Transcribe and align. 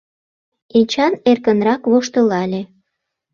Эчан 0.79 1.13
эркынрак 1.29 1.81
воштылале: 1.91 2.61